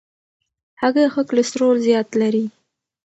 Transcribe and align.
هګۍ 0.81 1.05
ښه 1.13 1.21
کلسترول 1.29 1.77
زیات 1.87 2.09
لري. 2.21 2.45